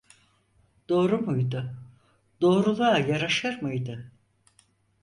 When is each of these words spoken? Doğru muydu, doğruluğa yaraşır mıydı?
Doğru 0.89 1.21
muydu, 1.21 1.75
doğruluğa 2.41 2.97
yaraşır 2.99 3.61
mıydı? 3.61 4.11